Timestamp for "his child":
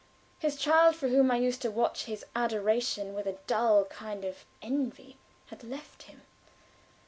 0.39-0.95